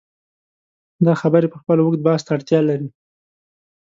دا 1.05 1.13
خبرې 1.21 1.47
پخپله 1.53 1.81
اوږد 1.83 2.01
بحث 2.07 2.21
ته 2.25 2.31
اړتیا 2.35 2.59
لري. 2.69 2.87